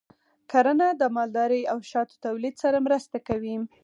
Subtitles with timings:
[0.51, 3.55] کرنه د مالدارۍ او شاتو تولید سره مرسته کوي.